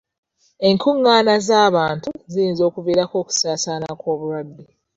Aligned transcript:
Enkungaana 0.67 1.33
z'abantu 1.47 2.09
ziyinza 2.31 2.63
okuviirako 2.69 3.15
okusaasaana 3.23 3.89
kw'obulwadde. 3.99 4.65